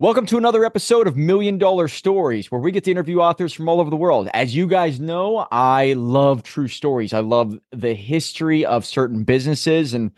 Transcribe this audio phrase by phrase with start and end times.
[0.00, 3.68] Welcome to another episode of Million Dollar Stories, where we get to interview authors from
[3.68, 4.30] all over the world.
[4.32, 7.12] As you guys know, I love true stories.
[7.12, 10.12] I love the history of certain businesses and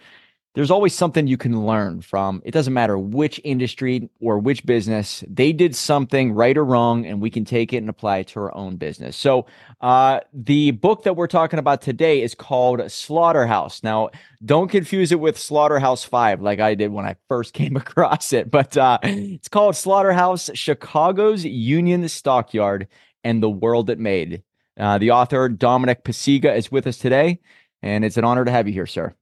[0.54, 2.42] there's always something you can learn from.
[2.44, 7.22] It doesn't matter which industry or which business, they did something right or wrong, and
[7.22, 9.16] we can take it and apply it to our own business.
[9.16, 9.46] So,
[9.80, 13.82] uh, the book that we're talking about today is called Slaughterhouse.
[13.82, 14.10] Now,
[14.44, 18.50] don't confuse it with Slaughterhouse Five, like I did when I first came across it,
[18.50, 22.88] but uh, it's called Slaughterhouse Chicago's Union Stockyard
[23.24, 24.42] and the World It Made.
[24.78, 27.40] Uh, the author, Dominic Pacyga, is with us today,
[27.82, 29.14] and it's an honor to have you here, sir.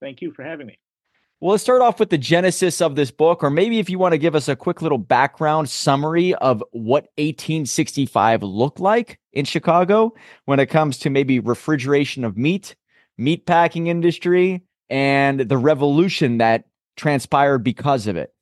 [0.00, 0.78] Thank you for having me.
[1.38, 4.12] Well, let's start off with the genesis of this book, or maybe if you want
[4.12, 10.14] to give us a quick little background summary of what 1865 looked like in Chicago
[10.46, 12.74] when it comes to maybe refrigeration of meat,
[13.18, 16.64] meat packing industry, and the revolution that
[16.96, 18.32] transpired because of it.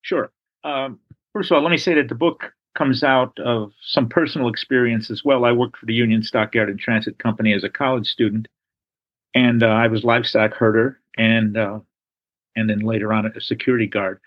[0.00, 0.32] Sure.
[0.64, 1.00] Um,
[1.34, 5.10] first of all, let me say that the book comes out of some personal experience
[5.10, 5.44] as well.
[5.44, 8.48] I worked for the Union Stockyard and Transit Company as a college student
[9.34, 11.80] and uh, I was livestock herder and uh,
[12.56, 14.20] and then later on a security guard.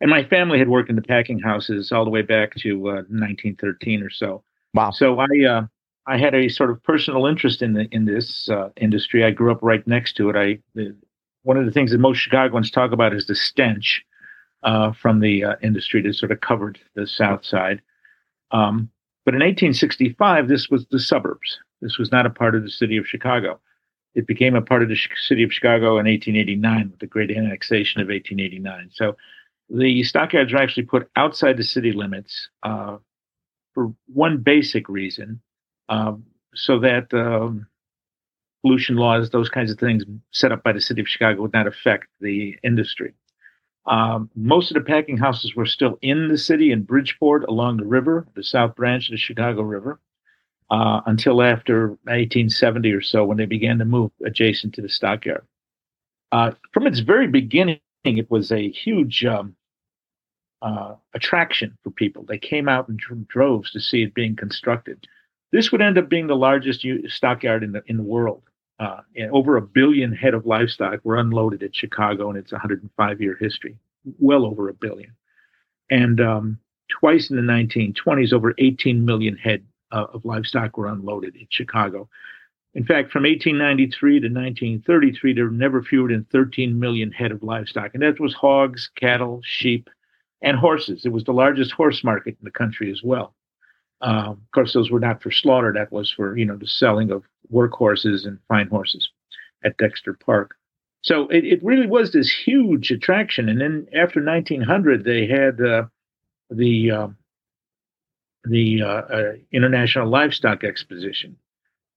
[0.00, 3.04] And my family had worked in the packing houses all the way back to uh,
[3.08, 4.42] 1913 or so.
[4.74, 4.90] Wow!
[4.90, 5.66] So I uh,
[6.06, 9.24] I had a sort of personal interest in the in this uh, industry.
[9.24, 10.36] I grew up right next to it.
[10.36, 10.94] I the,
[11.42, 14.04] one of the things that most Chicagoans talk about is the stench
[14.64, 17.80] uh, from the industry that sort of covered the South Side.
[18.50, 18.90] Um,
[19.24, 21.58] but in 1865, this was the suburbs.
[21.80, 23.60] This was not a part of the city of Chicago.
[24.16, 28.00] It became a part of the city of Chicago in 1889 with the great annexation
[28.00, 28.88] of 1889.
[28.92, 29.14] So
[29.68, 32.96] the stockyards were actually put outside the city limits uh,
[33.74, 35.42] for one basic reason,
[35.90, 37.66] um, so that um,
[38.62, 41.66] pollution laws, those kinds of things set up by the city of Chicago would not
[41.66, 43.12] affect the industry.
[43.84, 47.84] Um, most of the packing houses were still in the city in Bridgeport along the
[47.84, 50.00] river, the South Branch of the Chicago River
[50.70, 55.46] uh, until after 1870 or so when they began to move adjacent to the stockyard.
[56.32, 59.54] Uh, from its very beginning, it was a huge um,
[60.62, 62.24] uh, attraction for people.
[62.24, 65.06] They came out in droves to see it being constructed.
[65.52, 68.42] This would end up being the largest stockyard in the in the world.
[68.78, 69.00] Uh,
[69.32, 73.76] over a billion head of livestock were unloaded at Chicago in its 105 year history,
[74.18, 75.12] well over a billion.
[75.88, 81.36] And um, twice in the 1920s, over 18 million head uh, of livestock were unloaded
[81.36, 82.08] in Chicago.
[82.74, 87.42] In fact, from 1893 to 1933, there were never fewer than 13 million head of
[87.42, 89.88] livestock, and that was hogs, cattle, sheep,
[90.42, 91.06] and horses.
[91.06, 93.34] It was the largest horse market in the country as well.
[94.02, 97.10] Um, of course, those were not for slaughter; that was for you know the selling
[97.10, 99.08] of work horses and fine horses
[99.64, 100.56] at Dexter Park.
[101.02, 103.48] So it, it really was this huge attraction.
[103.48, 105.84] And then after 1900, they had uh,
[106.50, 107.16] the um,
[108.48, 111.36] the uh, uh, International Livestock Exposition,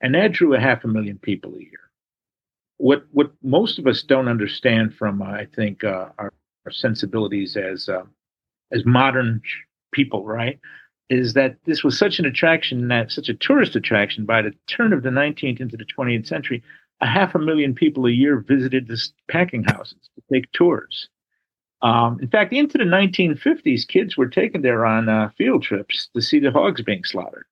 [0.02, 1.92] and that drew a half a million people a year.
[2.78, 6.34] What what most of us don't understand from I think uh, our,
[6.66, 8.04] our, sensibilities as uh,
[8.72, 9.42] as modern
[9.92, 10.60] people, right,
[11.10, 14.26] is that this was such an attraction, that such a tourist attraction.
[14.26, 16.64] By the turn of the 19th into the 20th century,
[17.02, 21.10] a half a million people a year visited the packing houses to take tours.
[21.82, 26.22] Um, in fact, into the 1950s, kids were taken there on uh, field trips to
[26.22, 27.46] see the hogs being slaughtered.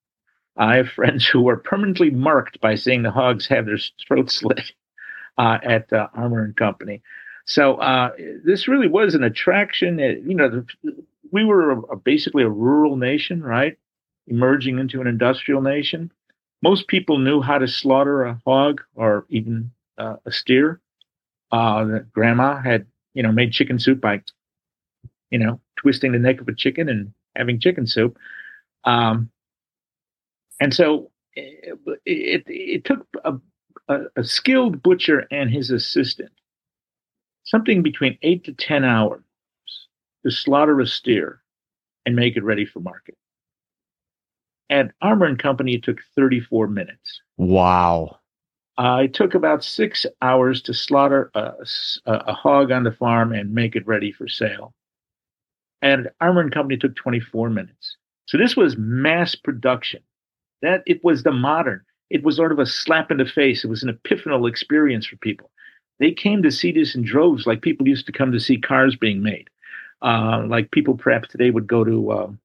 [0.58, 4.74] I have friends who were permanently marked by seeing the hogs have their throats slit
[5.38, 7.02] uh, at uh, Armour and Company.
[7.46, 8.12] So uh,
[8.44, 10.00] this really was an attraction.
[10.00, 13.78] It, you know, the, we were a, a, basically a rural nation, right?
[14.28, 16.12] Emerging into an industrial nation.
[16.62, 20.82] Most people knew how to slaughter a hog or even uh, a steer.
[21.52, 24.22] Uh, grandma had you know, made chicken soup by,
[25.32, 28.16] you know, twisting the neck of a chicken and having chicken soup.
[28.84, 29.32] Um,
[30.62, 33.34] and so it, it, it took a,
[33.88, 36.30] a, a, skilled butcher and his assistant
[37.44, 39.24] something between eight to 10 hours
[40.24, 41.42] to slaughter a steer
[42.06, 43.18] and make it ready for market.
[44.70, 47.22] At Armour and Company, it took 34 minutes.
[47.36, 48.20] Wow.
[48.78, 51.54] Uh, it took about six hours to slaughter a,
[52.06, 54.72] a, hog on the farm and make it ready for sale.
[55.82, 57.98] And Armour and Company took 24 minutes.
[58.28, 60.02] So this was mass production.
[60.62, 61.84] That it was the modern.
[62.10, 63.64] It was sort of a slap in the face.
[63.64, 65.50] It was an epiphanal experience for people.
[66.00, 68.96] They came to see this in droves, like people used to come to see cars
[68.96, 69.50] being made.
[70.02, 72.40] Uh, like people perhaps today would go to, um,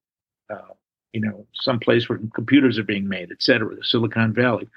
[0.49, 0.73] uh,
[1.11, 4.67] you know, some place where computers are being made, et cetera, Silicon Valley.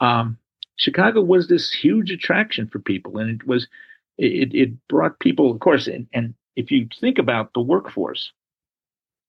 [0.00, 0.38] Um,
[0.76, 3.66] Chicago was this huge attraction for people, and it was
[4.18, 8.32] it, it brought people, of course, and, and if you think about the workforce,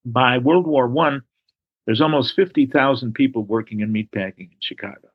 [0.06, 1.24] by World War One,
[1.86, 5.10] there's almost 50,000 people working in meatpacking in Chicago.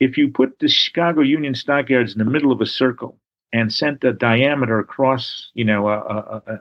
[0.00, 3.18] If you put the Chicago Union Stockyards in the middle of a circle
[3.52, 6.60] and sent a diameter across, you know, a, a, a,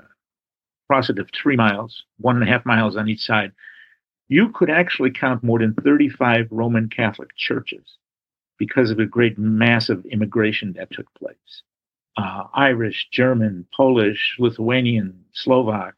[0.86, 3.52] across it of three miles, one and a half miles on each side,
[4.28, 7.98] you could actually count more than 35 Roman Catholic churches
[8.58, 11.64] because of a great massive immigration that took place.
[12.18, 15.96] Uh, Irish, German, Polish, Lithuanian, Slovak,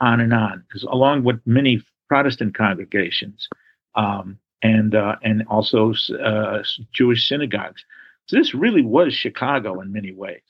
[0.00, 3.48] on and on, because along with many Protestant congregations,
[3.94, 6.62] um, and uh, and also uh,
[6.92, 7.84] Jewish synagogues.
[8.26, 10.42] So this really was Chicago in many ways.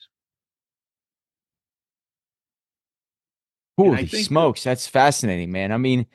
[3.77, 5.73] Holy smokes, that's fascinating, man.
[5.73, 6.07] I mean,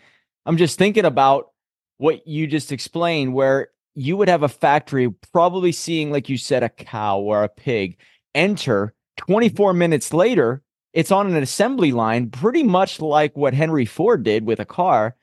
[0.45, 1.51] I'm just thinking about
[1.97, 6.63] what you just explained, where you would have a factory probably seeing, like you said,
[6.63, 7.97] a cow or a pig
[8.33, 9.31] enter mm-hmm.
[9.31, 10.61] 24 minutes later.
[10.93, 15.15] It's on an assembly line, pretty much like what Henry Ford did with a car.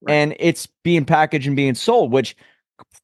[0.00, 0.14] Right.
[0.14, 2.34] And it's being packaged and being sold, which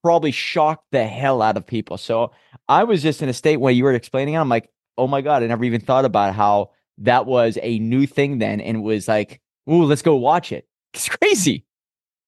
[0.02, 1.98] probably shocked the hell out of people.
[1.98, 2.32] So
[2.69, 4.38] I was just in a state where you were explaining it.
[4.38, 8.06] I'm like, oh my God, I never even thought about how that was a new
[8.06, 9.40] thing then and it was like,
[9.70, 10.66] ooh, let's go watch it.
[10.94, 11.64] It's crazy.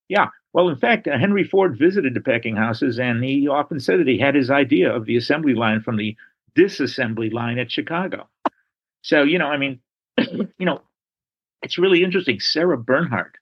[0.08, 0.28] Yeah.
[0.52, 4.18] Well, in fact, Henry Ford visited the packing houses, and he often said that he
[4.18, 6.16] had his idea of the assembly line from the
[6.56, 8.28] disassembly line at Chicago.
[9.02, 9.80] So, you know, I mean,
[10.18, 10.82] you know,
[11.62, 12.40] it's really interesting.
[12.40, 13.36] Sarah Bernhardt,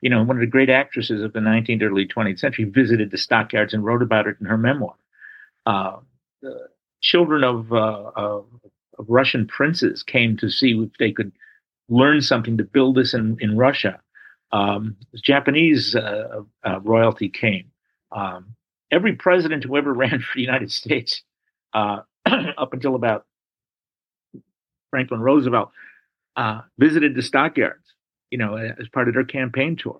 [0.00, 3.18] you know, one of the great actresses of the 19th, early 20th century, visited the
[3.18, 4.94] stockyards and wrote about it in her memoir.
[5.66, 5.98] Uh,
[6.40, 6.68] the
[7.02, 8.46] children of, uh, of,
[8.98, 11.32] of Russian princes came to see if they could
[11.90, 14.00] learn something to build this in, in Russia
[14.54, 17.72] um, Japanese uh, uh, royalty came.
[18.12, 18.54] Um,
[18.90, 21.22] every president who ever ran for the United States,
[21.74, 23.26] uh, up until about
[24.90, 25.72] Franklin Roosevelt,
[26.36, 27.84] uh, visited the stockyards,
[28.30, 29.98] you know, as part of their campaign tour.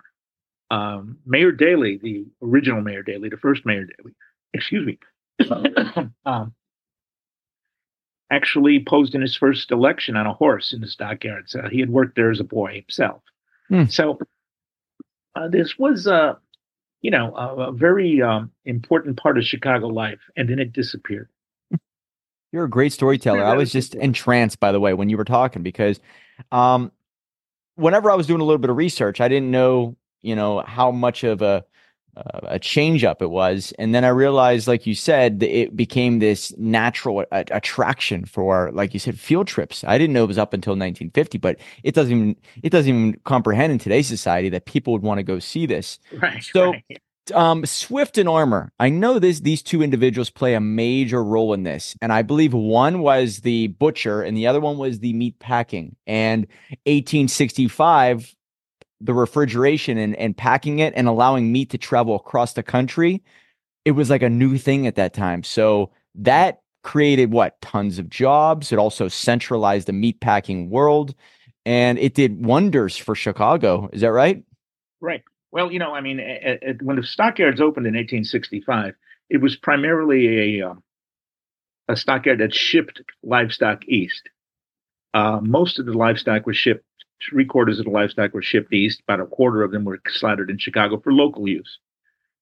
[0.70, 4.14] Um, Mayor Daley, the original Mayor Daley, the first Mayor Daley,
[4.52, 4.98] excuse me,
[6.24, 6.54] um,
[8.30, 11.54] actually posed in his first election on a horse in the stockyards.
[11.54, 13.20] Uh, he had worked there as a boy himself.
[13.68, 13.84] Hmm.
[13.84, 14.18] So
[15.34, 16.38] uh, this was a,
[17.02, 21.28] you know, a, a very um, important part of Chicago life, and then it disappeared.
[22.52, 23.44] You're a great storyteller.
[23.44, 25.98] I was just entranced, by the way, when you were talking because,
[26.52, 26.92] um,
[27.74, 30.92] whenever I was doing a little bit of research, I didn't know, you know, how
[30.92, 31.64] much of a
[32.16, 36.18] uh, a change up it was and then i realized like you said it became
[36.18, 40.38] this natural a- attraction for like you said field trips i didn't know it was
[40.38, 44.64] up until 1950 but it doesn't even it doesn't even comprehend in today's society that
[44.64, 47.00] people would want to go see this right so right.
[47.32, 48.70] Um, Swift and Armour.
[48.78, 52.52] I know this; these two individuals play a major role in this, and I believe
[52.52, 55.96] one was the butcher, and the other one was the meat packing.
[56.06, 56.46] And
[56.84, 58.34] 1865,
[59.00, 63.22] the refrigeration and, and packing it and allowing meat to travel across the country,
[63.84, 65.42] it was like a new thing at that time.
[65.42, 68.72] So that created what tons of jobs.
[68.72, 71.14] It also centralized the meat packing world
[71.66, 73.88] and it did wonders for Chicago.
[73.92, 74.42] Is that right?
[75.00, 75.22] Right.
[75.50, 76.18] Well, you know, I mean,
[76.82, 78.94] when the stockyards opened in 1865,
[79.30, 80.74] it was primarily a, uh,
[81.88, 84.28] a stockyard that shipped livestock east.
[85.14, 86.84] Uh, most of the livestock was shipped
[87.30, 89.00] three quarters of the livestock were shipped east.
[89.00, 91.78] About a quarter of them were slaughtered in Chicago for local use.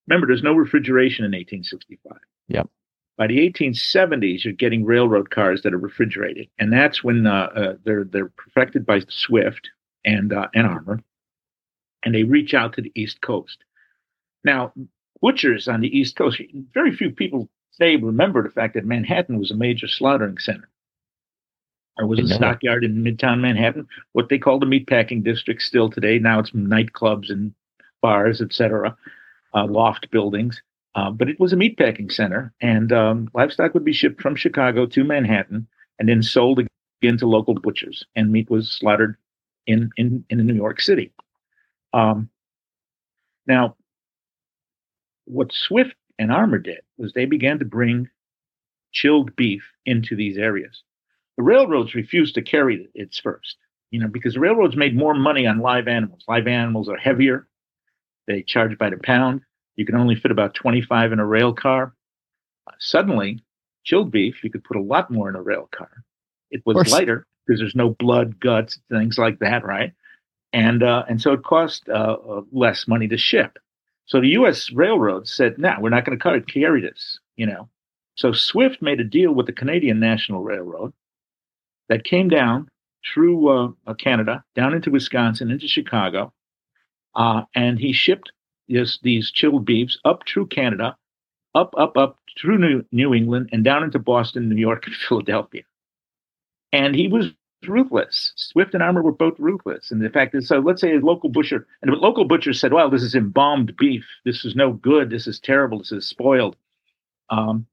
[0.07, 2.19] Remember, there's no refrigeration in 1865.
[2.49, 2.69] Yep.
[3.17, 7.75] By the 1870s, you're getting railroad cars that are refrigerated, and that's when uh, uh,
[7.85, 9.71] they're they're perfected by Swift
[10.05, 11.01] and uh, and Armour,
[12.05, 13.59] and they reach out to the East Coast.
[14.45, 14.73] Now,
[15.21, 16.41] butchers on the East Coast,
[16.73, 20.69] very few people today remember the fact that Manhattan was a major slaughtering center.
[21.97, 26.19] There was a stockyard in Midtown Manhattan, what they call the meatpacking district still today.
[26.19, 27.55] Now it's nightclubs and
[28.01, 28.97] bars, etc.,
[29.55, 30.63] uh, loft buildings.
[30.95, 34.85] Uh, but it was a meatpacking center, and um, livestock would be shipped from Chicago
[34.87, 35.67] to Manhattan
[35.99, 36.59] and then sold
[37.03, 39.17] again to local butchers, and meat was slaughtered
[39.67, 41.13] in in, in New York City.
[41.95, 42.29] Um,
[43.47, 43.77] now,
[45.25, 48.09] what Swift and Armour did was they began to bring
[48.93, 50.83] chilled beef into these areas.
[51.37, 53.57] The railroads refused to carry its first,
[53.91, 56.25] you know, because the railroads made more money on live animals.
[56.29, 57.49] Live animals are heavier.
[58.27, 59.43] They charge by the pound.
[59.77, 61.95] You can only fit about 25 in a rail car.
[62.67, 63.41] Uh, suddenly,
[63.85, 66.05] chilled beef, you could put a lot more in a rail car.
[66.51, 69.93] It was lighter because there's no blood, guts, things like that, right?
[70.53, 73.59] And uh, and so it cost uh, uh less money to ship.
[74.05, 74.71] So the U.S.
[74.71, 77.71] railroads said, "No, nah, we're not going to carry this," you know.
[78.17, 80.93] So Swift made a deal with the Canadian National Railroad,
[81.89, 82.69] that came down
[83.13, 86.33] through uh, uh, Canada, down into Wisconsin, into Chicago,
[87.15, 88.33] uh, and he shipped
[88.69, 90.97] this, these chilled beefs up through Canada,
[91.55, 95.63] up, up, up through New, New England, and down into Boston, New York, and Philadelphia.
[96.73, 97.31] And he was
[97.69, 98.33] ruthless.
[98.37, 99.91] Swift and Armour were both ruthless.
[99.91, 102.73] And the fact is, so let's say a local butcher, and a local butcher said,
[102.73, 104.05] well, this is embalmed beef.
[104.25, 105.11] This is no good.
[105.11, 105.79] This is terrible.
[105.79, 106.57] This is spoiled.
[107.31, 107.67] Um,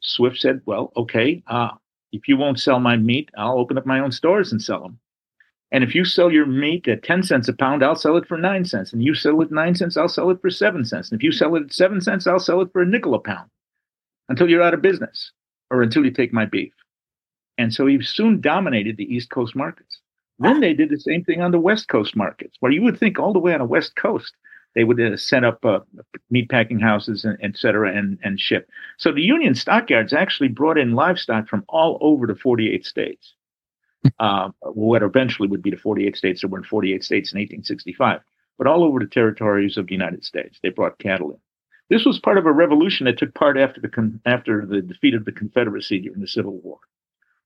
[0.00, 1.70] Swift said, well, okay, uh,
[2.14, 5.00] if you won't sell my meat, I'll open up my own stores and sell them.
[5.72, 8.38] And if you sell your meat at 10 cents a pound, I'll sell it for
[8.38, 8.92] nine cents.
[8.92, 11.10] And you sell it nine cents, I'll sell it for seven cents.
[11.10, 13.18] And if you sell it at seven cents, I'll sell it for a nickel a
[13.18, 13.50] pound
[14.28, 15.32] until you're out of business
[15.70, 16.72] or until you take my beef.
[17.58, 19.98] And so he soon dominated the East Coast markets.
[20.38, 23.18] Then they did the same thing on the West Coast markets, where you would think
[23.18, 24.32] all the way on the West Coast,
[24.74, 25.80] they would uh, set up uh,
[26.30, 28.68] meat packing houses, and, et cetera, and, and ship.
[28.98, 33.34] So the Union stockyards actually brought in livestock from all over the 48 states,
[34.18, 38.20] uh, what eventually would be the 48 states that were in 48 states in 1865,
[38.58, 40.58] but all over the territories of the United States.
[40.62, 41.38] They brought cattle in.
[41.90, 45.14] This was part of a revolution that took part after the, con- after the defeat
[45.14, 46.78] of the Confederacy during the Civil War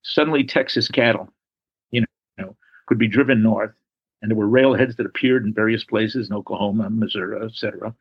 [0.03, 1.33] suddenly Texas cattle,
[1.91, 2.05] you
[2.39, 2.57] know,
[2.87, 3.73] could be driven north,
[4.21, 7.95] and there were railheads that appeared in various places in Oklahoma, Missouri, etc.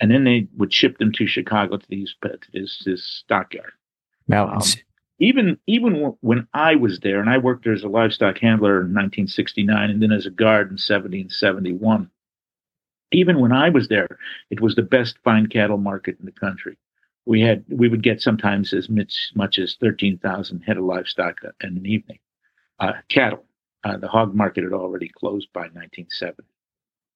[0.00, 3.72] And then they would ship them to Chicago to these to this, this stockyard.
[4.28, 4.76] Mountains.
[4.76, 4.82] Um,
[5.20, 8.92] even even when I was there, and I worked there as a livestock handler in
[8.92, 12.10] 1969, and then as a guard in 70 and 71.
[13.12, 14.18] Even when I was there,
[14.50, 16.76] it was the best fine cattle market in the country
[17.26, 21.76] we had we would get sometimes as much, much as 13,000 head of livestock in
[21.76, 22.18] an evening.
[22.78, 23.44] Uh, cattle,
[23.84, 26.42] uh, the hog market had already closed by 1970.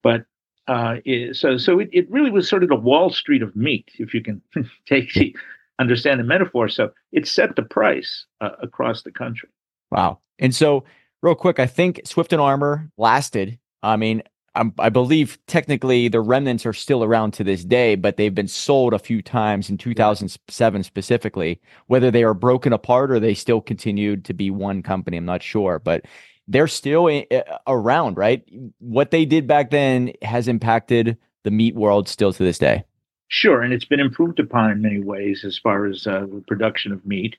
[0.03, 0.25] But
[0.67, 3.91] uh, it, so so it, it really was sort of the Wall Street of meat,
[3.99, 4.43] if you can
[4.87, 5.35] take the
[5.79, 6.69] understand the metaphor.
[6.69, 9.49] So it set the price uh, across the country.
[9.91, 10.19] Wow.
[10.39, 10.85] And so,
[11.23, 13.59] real quick, I think Swift and Armour lasted.
[13.83, 14.23] I mean,
[14.55, 18.49] I'm, i believe technically the remnants are still around to this day, but they've been
[18.49, 21.61] sold a few times in 2007 specifically.
[21.87, 25.43] Whether they are broken apart or they still continued to be one company, I'm not
[25.43, 26.05] sure, but
[26.49, 27.23] they're still
[27.67, 28.43] around, right?
[28.78, 32.85] What they did back then has impacted the meat world still to this day.
[33.28, 36.93] Sure, and it's been improved upon in many ways as far as uh, the production
[36.93, 37.37] of meat.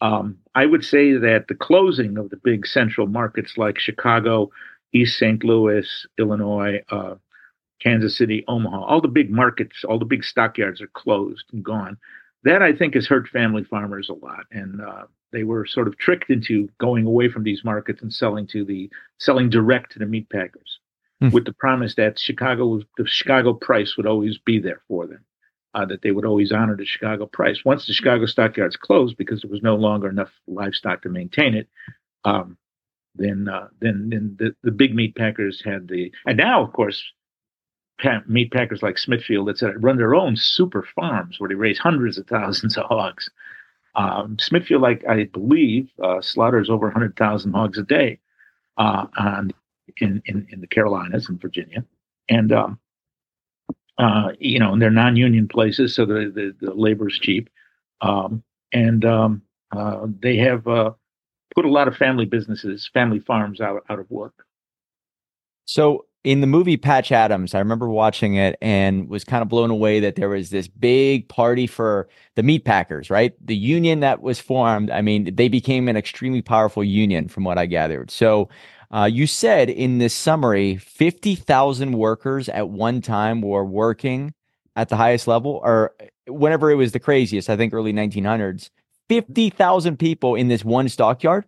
[0.00, 4.50] Um, I would say that the closing of the big central markets like Chicago,
[4.92, 5.42] East St.
[5.44, 7.14] Louis, Illinois, uh,
[7.80, 11.96] Kansas City, Omaha, all the big markets, all the big stockyards are closed and gone.
[12.42, 15.98] That I think has hurt family farmers a lot, and uh, they were sort of
[15.98, 20.06] tricked into going away from these markets and selling to the selling direct to the
[20.06, 20.78] meat packers,
[21.22, 21.32] mm.
[21.32, 25.24] with the promise that Chicago, the Chicago price would always be there for them,
[25.74, 27.64] uh, that they would always honor the Chicago price.
[27.64, 31.68] Once the Chicago stockyards closed because there was no longer enough livestock to maintain it,
[32.24, 32.56] um,
[33.14, 37.02] then uh, then then the, the big meat packers had the and now of course
[38.26, 42.26] meat packers like Smithfield etc run their own super farms where they raise hundreds of
[42.26, 43.28] thousands of hogs.
[43.98, 48.20] Um, Smithfield, like I believe, uh, slaughters over 100,000 hogs a day
[48.76, 49.50] uh, on,
[49.96, 51.84] in, in in the Carolinas and Virginia,
[52.28, 52.78] and um,
[53.98, 57.50] uh, you know, and they're non-union places, so the the, the labor is cheap,
[58.00, 60.92] um, and um, uh, they have uh,
[61.54, 64.46] put a lot of family businesses, family farms out, out of work.
[65.64, 69.70] So in the movie Patch Adams, I remember watching it and was kind of blown
[69.70, 73.34] away that there was this big party for the meat packers, right?
[73.44, 74.90] The union that was formed.
[74.90, 78.10] I mean, they became an extremely powerful union from what I gathered.
[78.10, 78.48] So
[78.90, 84.34] uh, you said in this summary, 50,000 workers at one time were working
[84.76, 85.94] at the highest level or
[86.26, 88.70] whenever it was the craziest, I think early 1900s.
[89.08, 91.46] 50,000 people in this one stockyard.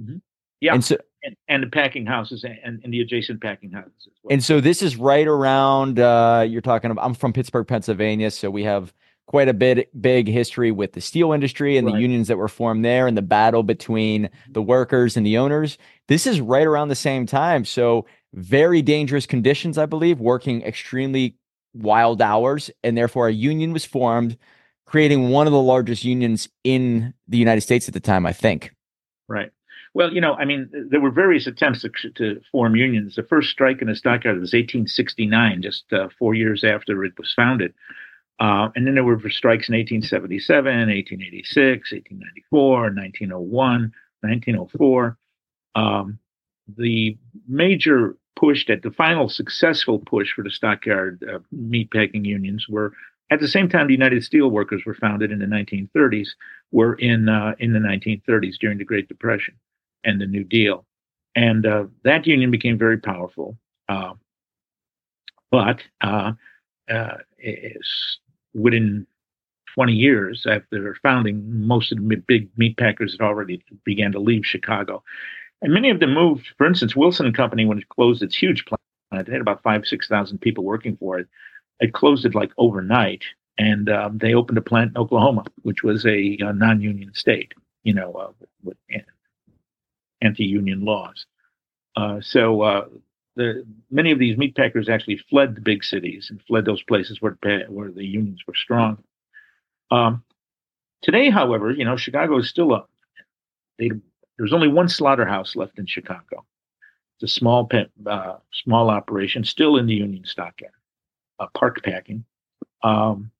[0.00, 0.16] Mm-hmm.
[0.60, 0.74] Yeah.
[0.74, 4.08] And so, and, and, the packing houses and, and the adjacent packing houses.
[4.22, 4.32] Well.
[4.32, 8.30] And so this is right around, uh, you're talking about, I'm from Pittsburgh, Pennsylvania.
[8.30, 8.92] So we have
[9.26, 11.94] quite a bit big history with the steel industry and right.
[11.94, 15.78] the unions that were formed there and the battle between the workers and the owners.
[16.06, 17.64] This is right around the same time.
[17.64, 21.36] So very dangerous conditions, I believe, working extremely
[21.74, 22.70] wild hours.
[22.84, 24.38] And therefore a union was formed
[24.86, 28.72] creating one of the largest unions in the United States at the time, I think.
[29.28, 29.50] Right.
[29.96, 33.14] Well, you know, I mean, there were various attempts to, to form unions.
[33.14, 37.32] The first strike in the stockyard was 1869, just uh, four years after it was
[37.32, 37.72] founded.
[38.38, 45.16] Uh, and then there were strikes in 1877, 1886, 1894, 1901, 1904.
[45.76, 46.18] Um,
[46.76, 47.16] the
[47.48, 52.92] major push that the final successful push for the stockyard uh, meatpacking unions were
[53.30, 56.28] at the same time, the United Steelworkers were founded in the 1930s.
[56.70, 59.54] Were in uh, in the 1930s during the Great Depression
[60.06, 60.86] and the New Deal,
[61.34, 63.58] and uh, that union became very powerful.
[63.88, 64.14] Uh,
[65.50, 66.32] but uh,
[66.90, 67.16] uh,
[68.54, 69.06] within
[69.74, 74.44] 20 years after founding, most of the big meat packers had already began to leave
[74.44, 75.02] Chicago.
[75.62, 76.48] And many of them moved.
[76.58, 78.80] For instance, Wilson Company, when it closed its huge plant,
[79.12, 81.28] it had about five, 6,000 people working for it.
[81.80, 83.22] It closed it like overnight.
[83.58, 87.52] And um, they opened a plant in Oklahoma, which was a, a non union state,
[87.84, 88.32] you know, uh,
[88.62, 88.76] with
[90.22, 91.26] anti union laws.
[91.96, 92.84] Uh, so uh,
[93.36, 97.20] the, many of these meat packers actually fled the big cities and fled those places
[97.20, 98.98] where, where the unions were strong.
[99.90, 100.24] Um,
[101.02, 102.84] today, however, you know, Chicago is still a,
[103.78, 103.90] they,
[104.38, 106.44] there's only one slaughterhouse left in Chicago.
[107.18, 107.70] It's a small,
[108.06, 110.74] uh, small operation, still in the Union Stockyard,
[111.38, 112.24] uh, park packing.
[112.82, 113.30] Um,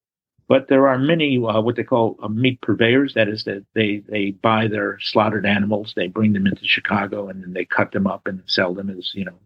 [0.49, 3.15] but there are many uh, what they call uh, meat purveyors.
[3.15, 7.43] That is, that they they buy their slaughtered animals, they bring them into Chicago, and
[7.43, 9.38] then they cut them up and sell them as you know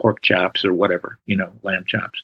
[0.00, 2.22] pork chops or whatever, you know, lamb chops.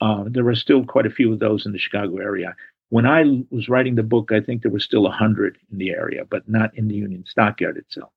[0.00, 2.54] Uh, there are still quite a few of those in the Chicago area.
[2.88, 5.90] When I was writing the book, I think there was still a hundred in the
[5.90, 8.10] area, but not in the Union Stockyard itself.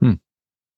[0.00, 0.14] Hmm.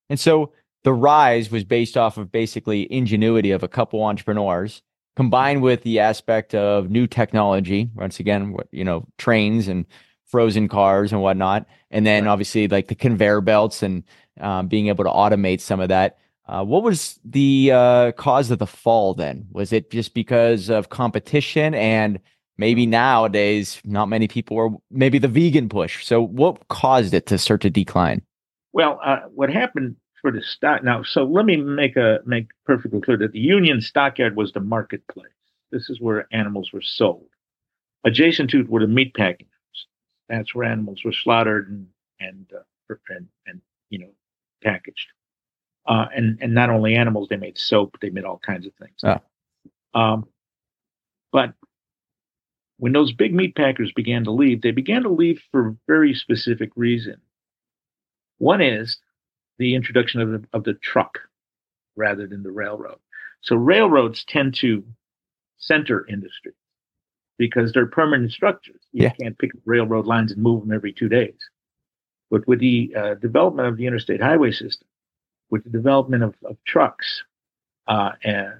[0.08, 0.52] And so
[0.84, 4.82] the rise was based off of basically ingenuity of a couple entrepreneurs
[5.16, 9.86] combined with the aspect of new technology once again you know trains and
[10.24, 14.02] frozen cars and whatnot and then obviously like the conveyor belts and
[14.40, 18.58] um, being able to automate some of that uh, what was the uh, cause of
[18.58, 19.46] the fall then?
[19.52, 22.18] Was it just because of competition and
[22.58, 26.04] maybe nowadays not many people were maybe the vegan push?
[26.04, 28.22] So what caused it to start to decline?
[28.72, 31.02] Well, uh, what happened for the stock now?
[31.02, 35.26] So let me make a make perfectly clear that the Union Stockyard was the marketplace.
[35.70, 37.28] This is where animals were sold.
[38.04, 39.48] Adjacent to it were the meat packing.
[40.28, 41.86] That's where animals were slaughtered and
[42.20, 43.60] and uh, and, and
[43.90, 44.10] you know
[44.62, 45.08] packaged.
[45.86, 48.96] Uh, and and not only animals, they made soap, they made all kinds of things.
[49.02, 50.00] Oh.
[50.00, 50.28] Um,
[51.32, 51.54] but
[52.78, 56.14] when those big meat packers began to leave, they began to leave for a very
[56.14, 57.20] specific reason.
[58.38, 58.98] One is
[59.58, 61.18] the introduction of the, of the truck
[61.96, 62.98] rather than the railroad.
[63.42, 64.84] So railroads tend to
[65.58, 66.52] center industry
[67.38, 68.80] because they're permanent structures.
[68.92, 69.10] You yeah.
[69.10, 71.38] can't pick railroad lines and move them every two days.
[72.30, 74.86] But with the uh, development of the interstate highway system,
[75.50, 77.22] with the development of, of trucks
[77.86, 78.54] uh, and,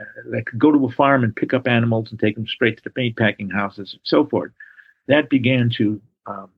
[0.00, 2.76] uh, that could go to a farm and pick up animals and take them straight
[2.78, 4.50] to the meat packing houses and so forth.
[5.06, 6.50] That began to um,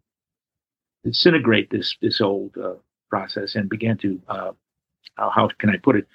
[1.02, 2.74] disintegrate this this old uh,
[3.14, 4.52] process and began to uh,
[5.16, 6.06] how can I put it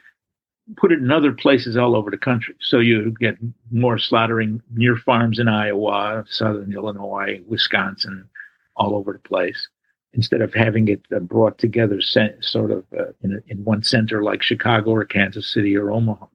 [0.78, 2.56] put it in other places all over the country.
[2.60, 3.38] So you get
[3.72, 8.30] more slaughtering near farms in Iowa, southern Illinois, Wisconsin,
[8.76, 9.68] all over the place
[10.14, 14.42] instead of having it uh, brought together sort of uh, in, in one center like
[14.42, 16.26] Chicago or Kansas City or Omaha.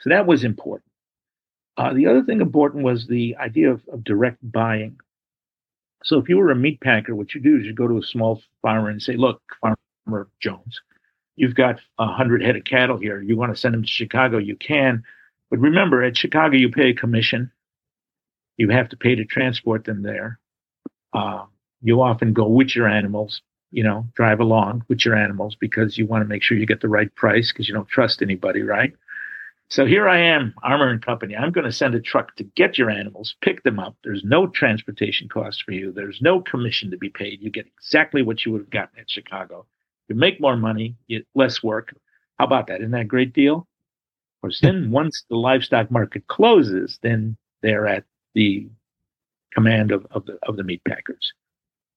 [0.00, 0.90] So that was important.
[1.76, 4.96] Uh, the other thing important was the idea of, of, direct buying.
[6.04, 8.02] So if you were a meat packer, what you do is you go to a
[8.02, 9.76] small farmer and say, look, Farmer
[10.40, 10.80] Jones,
[11.36, 13.20] you've got a hundred head of cattle here.
[13.20, 15.02] You want to send them to Chicago, you can.
[15.50, 17.52] But remember, at Chicago, you pay a commission.
[18.56, 20.38] You have to pay to transport them there.
[21.12, 21.44] Uh,
[21.82, 26.06] you often go with your animals, you know, drive along with your animals because you
[26.06, 28.94] want to make sure you get the right price because you don't trust anybody, right?
[29.68, 31.34] So here I am, Armour and Company.
[31.34, 33.96] I'm going to send a truck to get your animals, pick them up.
[34.04, 35.92] There's no transportation cost for you.
[35.92, 37.40] There's no commission to be paid.
[37.40, 39.64] You get exactly what you would have gotten at Chicago.
[40.12, 41.96] You make more money, you less work.
[42.38, 42.80] How about that?
[42.80, 43.56] Isn't that a great deal?
[43.56, 48.68] Of course, then once the livestock market closes, then they're at the
[49.54, 51.32] command of, of the of the meat packers.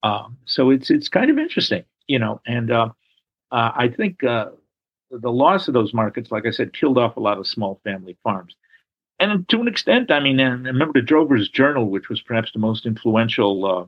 [0.04, 2.90] Um, so it's it's kind of interesting, you know, and uh,
[3.52, 4.52] uh, I think uh,
[5.12, 8.16] the loss of those markets, like I said, killed off a lot of small family
[8.24, 8.56] farms.
[9.20, 12.60] And to an extent, I mean, I remember the Drover's Journal, which was perhaps the
[12.60, 13.86] most influential uh,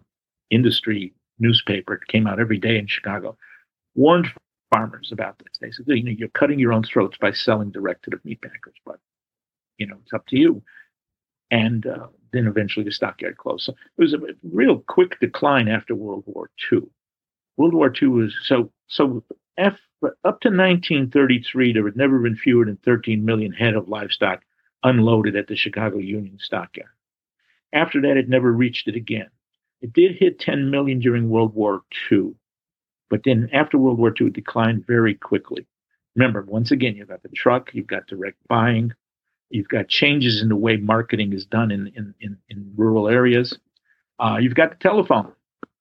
[0.50, 3.38] industry newspaper, it came out every day in Chicago,
[3.98, 4.28] warned
[4.74, 5.58] farmers about this.
[5.60, 8.42] They said, you know, you're cutting your own throats by selling direct to the meat
[8.42, 9.00] packers, but
[9.78, 10.64] you know, it's up to you.
[11.52, 13.66] And uh, then eventually the stockyard closed.
[13.66, 16.82] So it was a real quick decline after World War II.
[17.58, 19.24] World War II was so so
[19.58, 24.44] F, up to 1933 there had never been fewer than 13 million head of livestock
[24.84, 26.92] unloaded at the Chicago Union Stockyard.
[27.74, 29.30] After that, it never reached it again.
[29.82, 31.82] It did hit 10 million during World War
[32.12, 32.36] II,
[33.10, 35.66] but then after World War II, it declined very quickly.
[36.16, 38.94] Remember, once again, you've got the truck, you've got direct buying,
[39.50, 43.58] You've got changes in the way marketing is done in in, in, in rural areas.
[44.20, 45.32] Uh, you've got the telephone.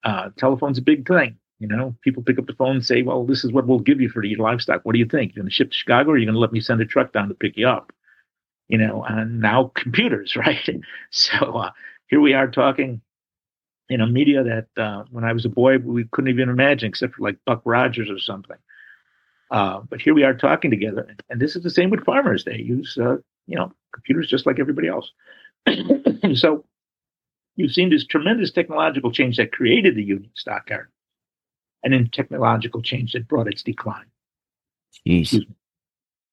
[0.04, 1.36] Uh, telephone's a big thing.
[1.58, 4.00] You know, people pick up the phone and say, "Well, this is what we'll give
[4.00, 4.82] you for your livestock.
[4.84, 5.34] What do you think?
[5.34, 6.84] You're going to ship to Chicago, or you're you going to let me send a
[6.86, 7.92] truck down to pick you up?"
[8.68, 10.68] you know, and now computers, right?
[11.10, 11.70] So uh,
[12.08, 13.00] here we are talking
[13.88, 17.14] in a media that uh, when I was a boy we couldn't even imagine, except
[17.14, 18.56] for like Buck Rogers or something.
[19.50, 22.44] Uh, but here we are talking together, and this is the same with farmers.
[22.44, 25.12] They use, uh, you know, computers just like everybody else.
[26.34, 26.64] so
[27.54, 30.88] you've seen this tremendous technological change that created the Union Stockyard,
[31.84, 34.06] and then technological change that brought its decline.
[35.06, 35.44] Jeez.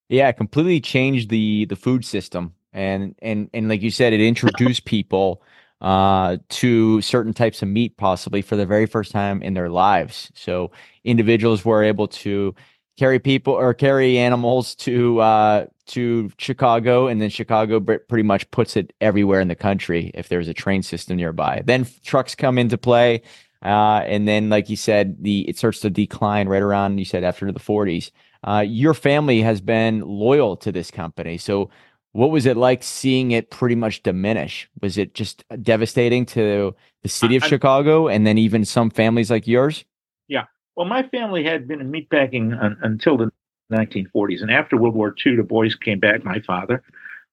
[0.10, 4.86] Yeah, completely changed the the food system, and and and like you said, it introduced
[4.86, 5.44] people
[5.84, 10.32] uh, to certain types of meat, possibly for the very first time in their lives.
[10.34, 10.72] So
[11.04, 12.56] individuals were able to
[12.98, 18.78] carry people or carry animals to uh, to Chicago, and then Chicago pretty much puts
[18.78, 21.62] it everywhere in the country if there's a train system nearby.
[21.65, 23.22] Then trucks come into play,
[23.62, 27.26] uh, and then, like you said, the it starts to decline right around you said
[27.26, 28.12] after the 40s.
[28.46, 31.69] Uh, your family has been loyal to this company, so
[32.13, 34.69] what was it like seeing it pretty much diminish?
[34.82, 39.30] Was it just devastating to the city of I, Chicago and then even some families
[39.30, 39.84] like yours?
[40.28, 40.45] Yeah.
[40.76, 43.32] Well, my family had been in meatpacking un- until the
[43.71, 44.41] 1940s.
[44.41, 46.23] And after World War II, the boys came back.
[46.23, 46.84] My father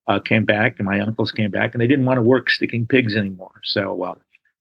[0.07, 2.87] uh, came back and my uncles came back, and they didn't want to work sticking
[2.87, 3.61] pigs anymore.
[3.63, 4.15] So uh,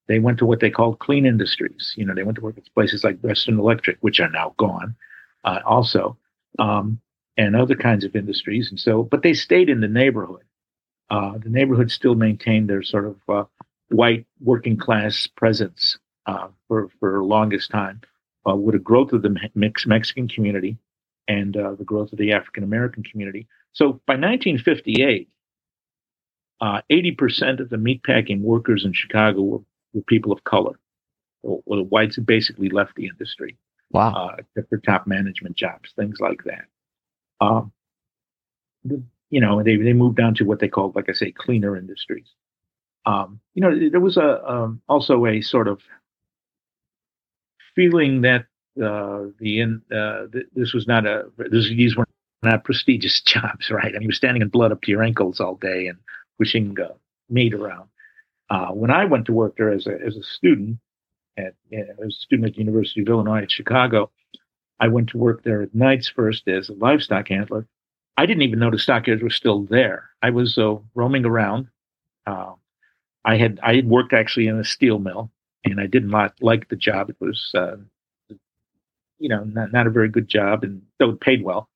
[0.07, 1.95] they went to what they called clean industries.
[1.97, 4.95] You know, they went to work at places like Western Electric, which are now gone
[5.45, 6.17] uh, also.
[6.59, 7.01] Um,
[7.41, 8.69] and other kinds of industries.
[8.69, 10.45] And so, but they stayed in the neighborhood.
[11.09, 13.45] Uh, the neighborhood still maintained their sort of uh,
[13.89, 18.03] white working class presence uh, for for the longest time,
[18.47, 20.77] uh, with the growth of the mixed Mexican community
[21.29, 23.47] and uh, the growth of the African American community.
[23.73, 25.29] So by 1958,
[26.63, 29.61] 80% uh, of the meatpacking workers in Chicago were,
[29.95, 30.79] were people of color.
[31.43, 33.57] Well, the whites had basically left the industry.
[33.93, 34.37] Wow.
[34.39, 36.67] except for top management jobs, things like that.
[37.41, 37.73] Um,
[38.85, 41.77] the, you know, they they moved on to what they called, like I say, cleaner
[41.77, 42.27] industries.
[43.07, 45.81] Um, you know, there was a um, also a sort of
[47.75, 48.47] feeling that
[48.83, 52.07] uh, the in uh, th- this was not a this, these were
[52.43, 53.95] not prestigious jobs, right?
[53.95, 55.99] I mean, you're standing in blood up to your ankles all day and
[56.39, 56.95] pushing uh,
[57.29, 57.89] meat around.
[58.49, 60.79] Uh, when I went to work there as a as a student
[61.39, 64.11] at you know, as a student at the University of Illinois at Chicago,
[64.81, 67.67] I went to work there at nights first as a livestock handler.
[68.17, 70.11] I didn't even know the stockyards were still there.
[70.23, 71.69] I was uh, roaming around.
[72.27, 72.55] Uh,
[73.25, 75.31] I had I had worked actually in a steel mill,
[75.65, 77.11] and I did not like the job.
[77.11, 77.77] It was, uh,
[79.19, 81.69] you know, not, not a very good job, and though it paid well.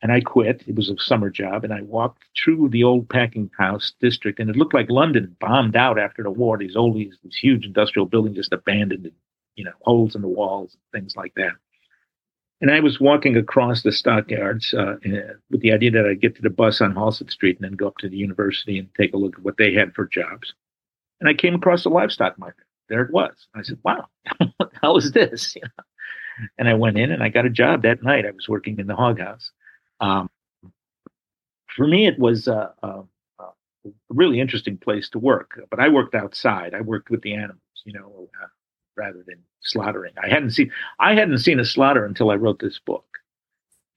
[0.00, 0.64] And I quit.
[0.66, 4.50] It was a summer job, and I walked through the old packing house district, and
[4.50, 6.58] it looked like London bombed out after the war.
[6.58, 9.12] These old, these, these huge industrial buildings just abandoned,
[9.54, 11.52] you know, holes in the walls, things like that.
[12.62, 14.94] And I was walking across the stockyards uh,
[15.50, 17.88] with the idea that I'd get to the bus on Halsted Street and then go
[17.88, 20.54] up to the university and take a look at what they had for jobs.
[21.20, 22.64] And I came across the livestock market.
[22.88, 23.48] There it was.
[23.54, 24.06] I said, "Wow,
[24.58, 26.48] what hell is this?" You know?
[26.56, 28.24] And I went in and I got a job that night.
[28.24, 29.50] I was working in the hog house.
[30.00, 30.30] Um,
[31.66, 33.02] for me, it was uh, uh,
[33.40, 35.60] a really interesting place to work.
[35.70, 36.74] But I worked outside.
[36.74, 37.60] I worked with the animals.
[37.84, 38.46] You know, uh,
[38.96, 40.12] rather than slaughtering.
[40.22, 43.04] I hadn't seen I hadn't seen a slaughter until I wrote this book.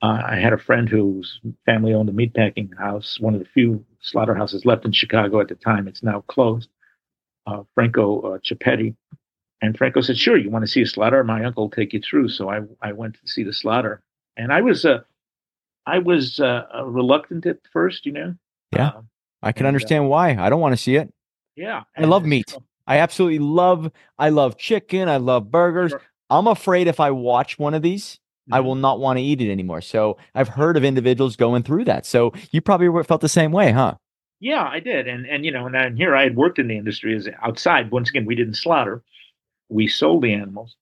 [0.02, 3.84] Uh, I had a friend whose family owned a meatpacking house, one of the few
[4.02, 5.88] slaughterhouses left in Chicago at the time.
[5.88, 6.70] It's now closed.
[7.48, 8.92] Uh, Franco uh.
[9.62, 11.24] And Franco said, "Sure, you want to see a slaughter?
[11.24, 14.04] My uncle will take you through." So I I went to see the slaughter,
[14.36, 15.02] and I was uh,
[15.86, 18.36] I was uh, reluctant at first, you know.
[18.74, 19.02] Yeah, uh,
[19.42, 20.36] I can uh, understand why.
[20.36, 21.12] I don't want to see it.
[21.56, 22.50] Yeah, I love meat.
[22.50, 25.92] So, I absolutely love I love chicken, I love burgers.
[25.92, 26.02] Sure.
[26.30, 28.54] I'm afraid if I watch one of these, mm-hmm.
[28.54, 29.82] I will not want to eat it anymore.
[29.82, 32.06] So I've heard of individuals going through that.
[32.06, 33.96] So you probably felt the same way, huh?
[34.40, 35.08] Yeah, I did.
[35.08, 37.92] And and you know, and, and here I had worked in the industry as outside.
[37.92, 39.04] Once again, we didn't slaughter.
[39.70, 40.76] We sold the animals.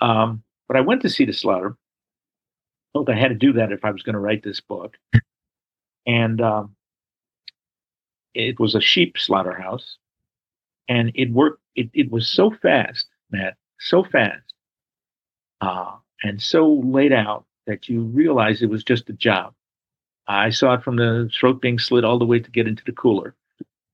[0.00, 1.76] Um, but I went to see the slaughter.
[2.92, 4.96] Felt I had to do that if I was going to write this book.
[6.06, 6.76] and um,
[8.34, 9.98] it was a sheep slaughterhouse
[10.88, 11.60] and it worked.
[11.76, 14.54] It, it was so fast, Matt, so fast,
[15.60, 19.54] uh, and so laid out that you realize it was just a job.
[20.26, 22.92] I saw it from the throat being slit all the way to get into the
[22.92, 23.34] cooler,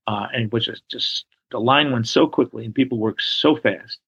[0.07, 3.55] uh, and it was just, just the line went so quickly, and people worked so
[3.55, 3.99] fast.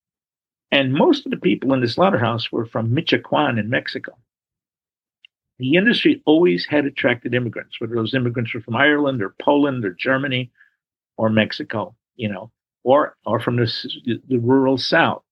[0.71, 4.17] And most of the people in the slaughterhouse were from Michoacan in Mexico.
[5.59, 9.91] The industry always had attracted immigrants, whether those immigrants were from Ireland or Poland or
[9.91, 10.51] Germany
[11.17, 12.51] or Mexico, you know
[12.87, 15.23] or or from the, the rural South,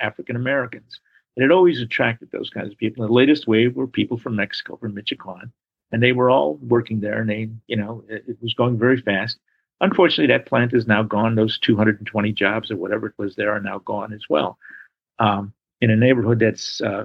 [0.00, 0.98] African Americans.
[1.36, 3.06] And it always attracted those kinds of people.
[3.06, 5.52] The latest wave were people from Mexico, from Michoacan,
[5.92, 9.00] and they were all working there, and they, you know, it, it was going very
[9.00, 9.38] fast.
[9.82, 11.34] Unfortunately, that plant is now gone.
[11.34, 14.58] Those 220 jobs or whatever it was there are now gone as well.
[15.18, 17.04] Um, in a neighborhood that's uh,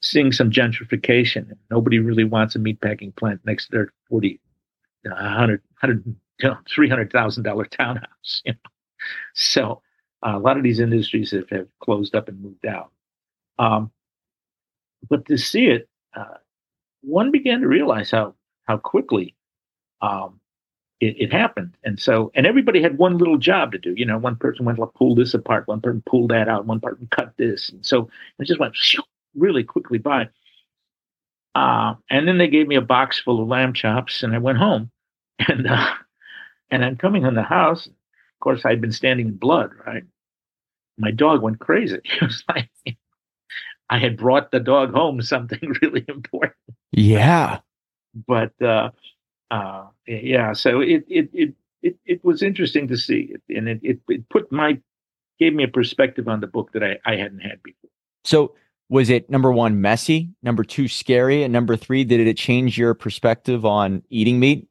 [0.00, 1.56] seeing some gentrification.
[1.70, 4.40] Nobody really wants a meatpacking plant next to their 40,
[5.02, 8.42] 100, 100 $300,000 townhouse.
[8.44, 8.58] You know?
[9.34, 9.82] So
[10.26, 12.90] uh, a lot of these industries have, have closed up and moved out.
[13.58, 13.90] Um,
[15.08, 16.38] but to see it, uh,
[17.02, 18.34] one began to realize how
[18.64, 19.34] how quickly
[20.02, 20.40] um,
[21.00, 21.76] it, it, happened.
[21.82, 23.94] And so, and everybody had one little job to do.
[23.96, 26.80] You know, one person went to pull this apart, one person pulled that out, one
[26.80, 28.08] person cut this, and so
[28.38, 28.76] it just went
[29.34, 30.28] really quickly by.
[31.54, 34.58] Uh, and then they gave me a box full of lamb chops, and I went
[34.58, 34.90] home.
[35.48, 35.94] And uh,
[36.70, 37.88] and I'm coming in the house.
[38.40, 39.70] Of course, I'd been standing in blood.
[39.86, 40.04] Right,
[40.96, 41.98] my dog went crazy.
[42.04, 42.70] He was like,
[43.90, 46.54] I had brought the dog home something really important.
[46.90, 47.58] Yeah,
[48.26, 48.92] but uh,
[49.50, 53.80] uh, yeah, so it it it it it was interesting to see it, and it,
[53.82, 54.78] it it put my
[55.38, 57.90] gave me a perspective on the book that I I hadn't had before.
[58.24, 58.54] So
[58.88, 62.94] was it number one messy number two scary and number three did it change your
[62.94, 64.66] perspective on eating meat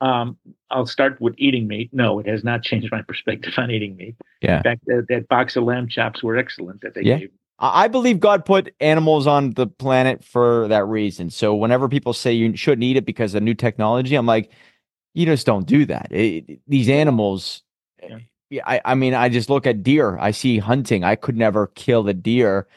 [0.00, 0.36] um,
[0.70, 4.14] i'll start with eating meat no it has not changed my perspective on eating meat
[4.42, 7.18] yeah in fact that, that box of lamb chops were excellent that they yeah.
[7.18, 7.30] gave
[7.60, 11.28] I believe God put animals on the planet for that reason.
[11.28, 14.52] So whenever people say you shouldn't eat it because of new technology, I'm like,
[15.12, 16.06] you just don't do that.
[16.12, 17.64] It, these animals,
[18.48, 18.62] yeah.
[18.64, 20.16] I, I mean, I just look at deer.
[20.20, 21.02] I see hunting.
[21.02, 22.68] I could never kill the deer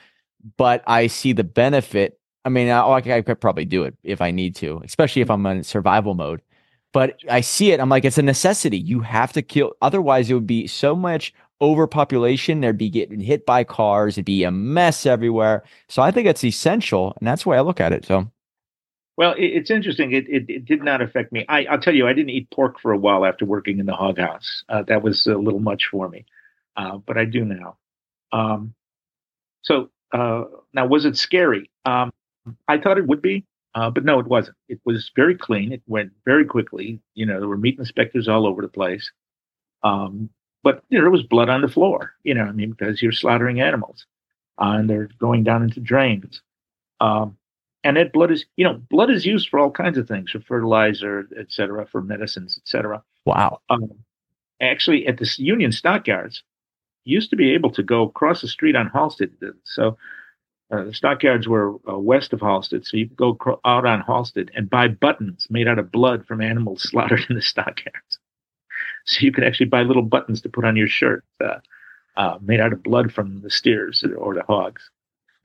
[0.58, 2.20] but I see the benefit.
[2.44, 5.46] I mean, I, I could probably do it if I need to, especially if I'm
[5.46, 6.42] in survival mode.
[6.94, 7.80] But I see it.
[7.80, 8.78] I'm like, it's a necessity.
[8.78, 9.74] You have to kill.
[9.82, 12.60] Otherwise, it would be so much overpopulation.
[12.60, 14.16] There'd be getting hit by cars.
[14.16, 15.64] It'd be a mess everywhere.
[15.88, 18.06] So I think it's essential, and that's the way I look at it.
[18.06, 18.30] So.
[19.18, 20.14] Well, it's interesting.
[20.14, 21.46] It, it, it, did not affect me.
[21.48, 23.94] I, will tell you, I didn't eat pork for a while after working in the
[23.94, 24.64] hog house.
[24.68, 26.26] Uh, that was a little much for me,
[26.76, 27.78] uh, but I do now.
[28.32, 28.74] Um,
[29.62, 31.70] so uh, now, was it scary?
[31.86, 32.12] Um,
[32.68, 34.58] I thought it would be, uh, but no, it wasn't.
[34.68, 35.72] It was very clean.
[35.72, 37.00] It went very quickly.
[37.14, 39.12] You know, there were meat inspectors all over the place.
[39.84, 40.30] Um,
[40.64, 42.14] but you know, there was blood on the floor.
[42.24, 44.06] You know, I mean, because you're slaughtering animals,
[44.60, 46.42] uh, and they're going down into drains.
[47.00, 47.38] Um,
[47.84, 50.40] and that blood is, you know, blood is used for all kinds of things, for
[50.42, 53.02] fertilizer, et cetera, for medicines, et cetera.
[53.26, 53.60] Wow.
[53.70, 53.90] Um,
[54.62, 56.44] actually, at the Union stockyards,
[57.06, 59.32] used to be able to go across the street on Halsted.
[59.64, 59.98] So
[60.72, 64.02] uh, the stockyards were uh, west of Halsted, so you could go cro- out on
[64.02, 68.20] Halsted and buy buttons made out of blood from animals slaughtered in the stockyards.
[69.06, 71.60] So you could actually buy little buttons to put on your shirt uh,
[72.16, 74.90] uh, made out of blood from the steers or the hogs.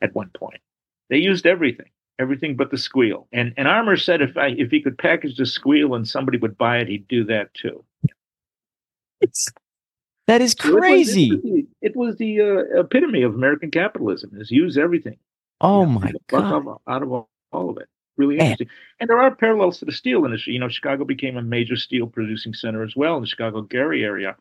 [0.02, 0.60] At one point,
[1.08, 3.26] they used everything, everything but the squeal.
[3.32, 6.58] And and Armour said if I if he could package the squeal and somebody would
[6.58, 7.82] buy it, he'd do that too.
[9.20, 9.48] It's
[10.26, 11.30] that is crazy.
[11.30, 15.18] It was, it was the, uh, epitome of American capitalism: is use everything.
[15.60, 16.78] Oh you know, my god!
[16.86, 17.88] Out of, all, all, of it.
[18.16, 18.68] Really interesting.
[18.98, 20.54] And there are parallels to the steel industry.
[20.54, 24.04] You know, Chicago became a major steel producing center as well in the Chicago Gary
[24.04, 24.36] area.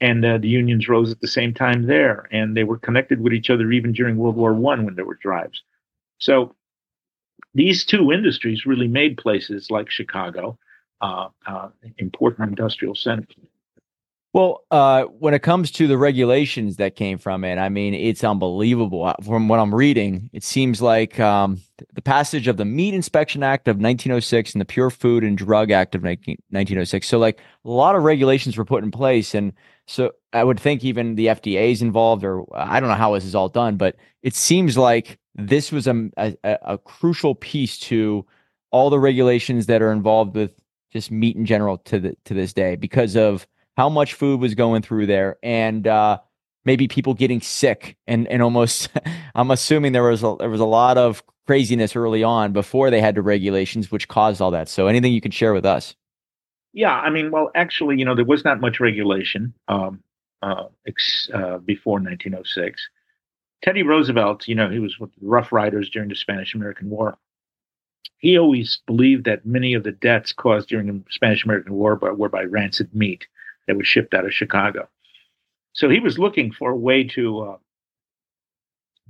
[0.00, 3.32] And uh, the unions rose at the same time there, and they were connected with
[3.32, 5.62] each other even during World War One when there were drives.
[6.18, 6.54] So
[7.54, 10.58] these two industries really made places like Chicago
[11.00, 11.68] uh, uh,
[11.98, 13.34] important industrial centers.
[14.34, 18.22] Well, uh, when it comes to the regulations that came from it, I mean, it's
[18.22, 19.04] unbelievable.
[19.04, 21.62] Uh, from what I'm reading, it seems like um,
[21.94, 25.70] the passage of the Meat Inspection Act of 1906 and the Pure Food and Drug
[25.70, 27.08] Act of 19, 1906.
[27.08, 29.34] So, like, a lot of regulations were put in place.
[29.34, 29.54] And
[29.86, 33.24] so I would think even the FDA is involved, or I don't know how this
[33.24, 38.26] is all done, but it seems like this was a, a, a crucial piece to
[38.70, 40.52] all the regulations that are involved with
[40.92, 43.46] just meat in general to the to this day because of
[43.78, 46.18] how much food was going through there and uh,
[46.64, 48.90] maybe people getting sick and and almost
[49.36, 53.00] I'm assuming there was a, there was a lot of craziness early on before they
[53.00, 54.68] had the regulations which caused all that.
[54.68, 55.94] So anything you could share with us?
[56.72, 60.02] Yeah, I mean, well, actually, you know, there was not much regulation um,
[60.42, 62.86] uh, ex, uh, before 1906.
[63.62, 67.16] Teddy Roosevelt, you know, he was with the Rough Riders during the Spanish American War.
[68.18, 72.28] He always believed that many of the deaths caused during the Spanish American War were
[72.28, 73.26] by rancid meat
[73.68, 74.88] that was shipped out of Chicago.
[75.74, 77.56] So he was looking for a way to uh,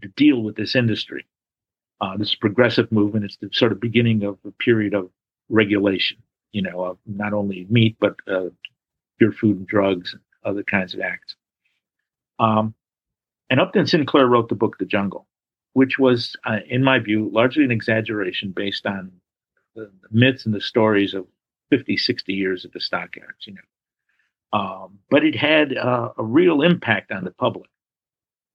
[0.03, 1.27] to deal with this industry.
[2.01, 3.25] Uh, this progressive movement.
[3.25, 5.09] It's the sort of beginning of a period of
[5.49, 6.19] regulation.
[6.53, 8.51] You know, of not only meat but uh,
[9.19, 11.37] pure food and drugs and other kinds of acts.
[12.39, 12.75] Um,
[13.51, 15.27] and Upton Sinclair wrote the book The Jungle,
[15.73, 19.13] which was, uh, in my view, largely an exaggeration based on
[19.75, 21.27] the, myths and the stories of
[21.71, 23.61] 50, 60 years of the stockyards, you know.
[24.53, 27.69] Um, but it had uh, a real impact on the public.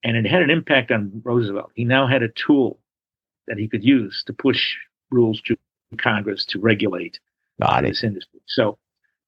[0.03, 1.71] And it had an impact on Roosevelt.
[1.75, 2.79] He now had a tool
[3.47, 4.75] that he could use to push
[5.11, 5.57] rules to
[5.97, 7.19] Congress to regulate
[7.81, 8.41] this industry.
[8.47, 8.77] So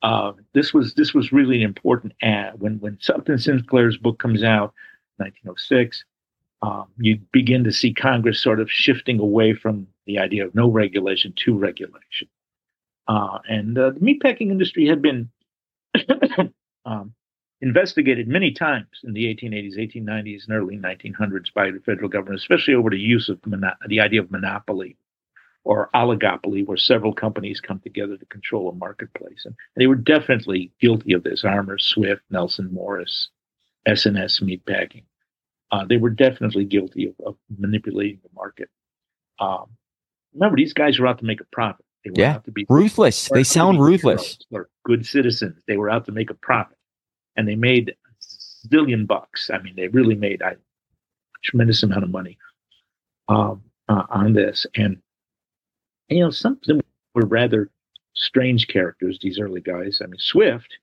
[0.02, 2.14] uh, this was this was really important.
[2.22, 2.60] Ad.
[2.60, 4.74] When when Upton Sinclair's book comes out,
[5.18, 6.04] 1906,
[6.62, 10.70] um, you begin to see Congress sort of shifting away from the idea of no
[10.70, 12.28] regulation to regulation.
[13.08, 15.30] Uh, and uh, the meatpacking industry had been
[16.86, 17.14] um,
[17.62, 22.74] investigated many times in the 1880s, 1890s, and early 1900s by the federal government, especially
[22.76, 24.98] over the use of mono- the idea of monopoly
[25.64, 29.44] or oligopoly, where several companies come together to control a marketplace.
[29.46, 31.44] And they were definitely guilty of this.
[31.44, 33.30] Armour, Swift, Nelson Morris,
[33.86, 35.04] S&S Meatpacking.
[35.72, 38.70] Uh, they were definitely guilty of, of manipulating the market.
[39.40, 39.72] Um,
[40.34, 41.85] remember, these guys were out to make a profit.
[42.06, 43.30] They were yeah, out to be ruthless.
[43.30, 44.38] They sound ruthless.
[44.52, 45.64] Or good citizens.
[45.68, 46.78] They were out to make a profit,
[47.36, 49.50] and they made a zillion bucks.
[49.52, 50.56] I mean, they really made a
[51.44, 52.38] tremendous amount of money
[53.28, 54.68] um, uh, on this.
[54.76, 55.02] And,
[56.10, 56.82] and, you know, some of them
[57.16, 57.72] were rather
[58.14, 59.18] strange characters.
[59.20, 60.00] These early guys.
[60.04, 60.78] I mean, Swift.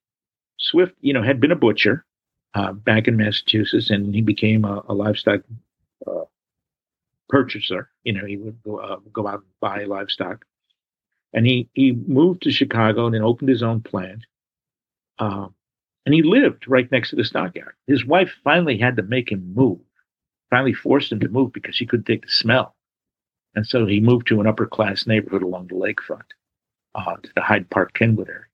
[0.58, 2.04] Swift, you know, had been a butcher
[2.54, 5.42] uh, back in Massachusetts, and he became a, a livestock
[6.04, 6.24] uh,
[7.28, 7.90] purchaser.
[8.02, 10.44] You know, he would go, uh, go out and buy livestock,
[11.32, 14.24] and he he moved to Chicago and then opened his own plant.
[15.18, 15.54] Um,
[16.04, 17.74] and he lived right next to the stockyard.
[17.86, 19.80] His wife finally had to make him move,
[20.50, 22.74] finally forced him to move because she couldn't take the smell.
[23.54, 26.22] And so he moved to an upper class neighborhood along the lakefront,
[26.94, 28.46] uh, to the Hyde Park Kenwood area.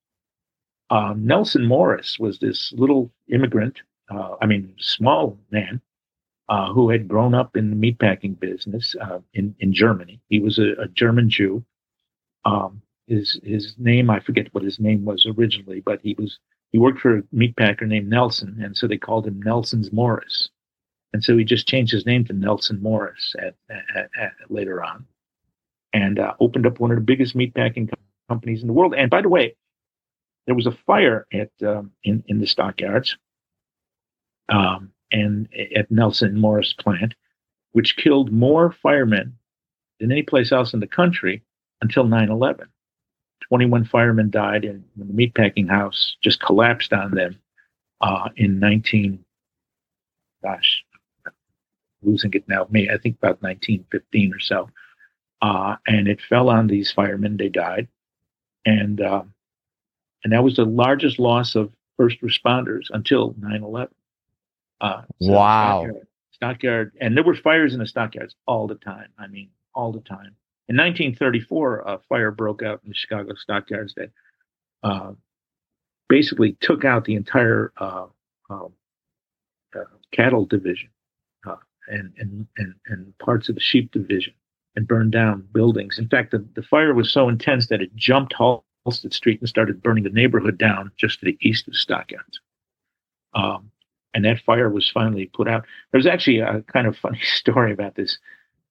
[0.90, 5.80] Uh, Nelson Morris was this little immigrant uh, I mean, small man
[6.48, 10.20] uh, who had grown up in the meatpacking business uh, in in Germany.
[10.28, 11.64] He was a, a German Jew.
[12.44, 16.38] Um, his his name I forget what his name was originally, but he was
[16.70, 20.50] he worked for a meatpacker named Nelson, and so they called him Nelson's Morris.
[21.14, 25.06] And so he just changed his name to Nelson Morris at, at, at later on,
[25.94, 27.90] and uh, opened up one of the biggest meatpacking
[28.28, 28.94] companies in the world.
[28.94, 29.56] And by the way,
[30.46, 33.16] there was a fire at um, in in the stockyards
[34.48, 37.14] um, and at Nelson Morris plant,
[37.72, 39.38] which killed more firemen
[39.98, 41.42] than any place else in the country
[41.80, 42.66] until 9/11.
[43.48, 47.38] 21 firemen died, and the meatpacking house just collapsed on them
[48.00, 49.24] uh, in 19.
[50.42, 50.84] Gosh,
[52.02, 52.66] losing it now.
[52.70, 54.70] May I think about 1915 or so,
[55.42, 57.36] uh, and it fell on these firemen.
[57.36, 57.88] They died,
[58.64, 59.22] and uh,
[60.24, 63.88] and that was the largest loss of first responders until 9/11.
[64.80, 65.80] Uh, so wow.
[65.82, 69.08] Stockyard, stockyard, and there were fires in the stockyards all the time.
[69.18, 70.36] I mean, all the time.
[70.68, 74.10] In 1934, a fire broke out in the Chicago stockyards that
[74.82, 75.12] uh,
[76.08, 78.06] basically took out the entire uh,
[78.50, 78.72] um,
[79.74, 80.90] uh, cattle division
[81.46, 81.56] uh,
[81.88, 84.34] and, and, and, and parts of the sheep division
[84.76, 85.98] and burned down buildings.
[85.98, 89.82] In fact, the, the fire was so intense that it jumped Halsted Street and started
[89.82, 92.40] burning the neighborhood down just to the east of stockyards.
[93.34, 93.70] Um,
[94.14, 95.64] and that fire was finally put out.
[95.92, 98.18] There's actually a kind of funny story about this.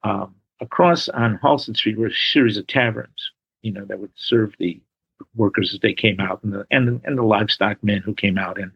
[0.03, 4.53] Um, across on Halsted Street were a series of taverns, you know, that would serve
[4.59, 4.79] the
[5.35, 8.37] workers as they came out, and the and the, and the livestock men who came
[8.37, 8.71] out, and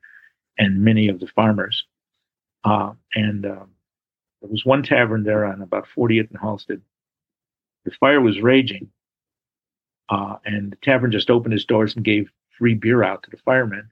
[0.57, 1.85] and many of the farmers.
[2.63, 3.71] Uh, and um,
[4.41, 6.81] there was one tavern there on about 40th and Halsted.
[7.85, 8.91] The fire was raging,
[10.09, 13.37] uh, and the tavern just opened its doors and gave free beer out to the
[13.37, 13.89] firemen.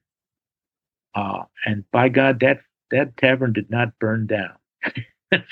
[1.15, 2.59] Uh, and by God, that
[2.91, 4.53] that tavern did not burn down.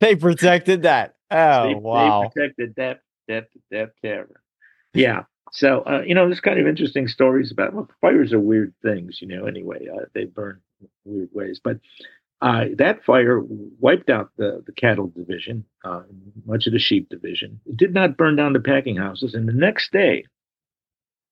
[0.00, 1.16] they protected that.
[1.30, 2.22] Oh they, wow!
[2.22, 4.36] They protected that that that tavern.
[4.94, 5.24] Yeah.
[5.52, 7.74] So uh, you know, there's kind of interesting stories about.
[7.74, 9.46] Well, fires are weird things, you know.
[9.46, 10.60] Anyway, uh, they burn
[11.04, 11.78] weird ways, but
[12.42, 13.40] uh, that fire
[13.80, 16.02] wiped out the, the cattle division, uh,
[16.44, 17.60] much of the sheep division.
[17.66, 19.34] It did not burn down the packing houses.
[19.34, 20.26] And the next day,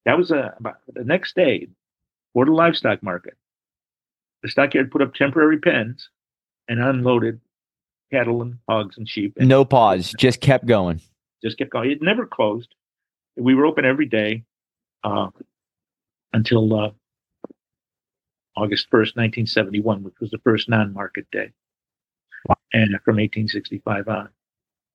[0.06, 1.68] that was a, about the next day,
[2.32, 3.34] for the livestock market.
[4.42, 6.08] The stockyard put up temporary pens
[6.68, 7.40] and unloaded
[8.12, 9.34] cattle and hogs and sheep.
[9.36, 11.00] And no pause, just kept going.
[11.42, 11.90] Just kept going.
[11.90, 12.74] It never closed.
[13.36, 14.44] We were open every day
[15.02, 15.28] uh,
[16.32, 16.90] until uh,
[18.56, 21.52] August 1st, 1971, which was the first non market day.
[22.48, 22.56] Wow.
[22.72, 24.28] And from 1865 on.